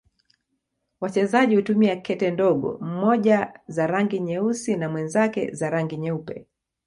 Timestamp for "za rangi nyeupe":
5.51-6.47